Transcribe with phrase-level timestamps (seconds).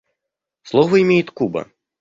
[0.63, 1.67] Слово имеет Куба.